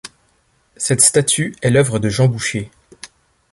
[0.77, 2.71] Cette statue est l’œuvre de Jean Boucher.